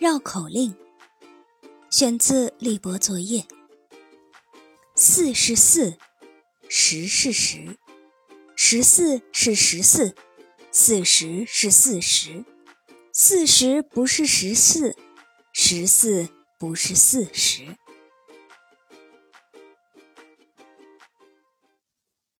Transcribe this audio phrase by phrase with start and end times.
[0.00, 0.76] 绕口令，
[1.90, 3.44] 选自立博作业。
[4.94, 5.98] 四是四，
[6.68, 7.76] 十是十，
[8.54, 10.14] 十四是十四，
[10.70, 12.44] 四十是四十，
[13.12, 14.94] 四十不是十四，
[15.52, 16.28] 十四
[16.60, 17.76] 不是四十。